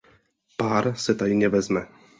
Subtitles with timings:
[0.55, 1.87] Pár se tajně vezme.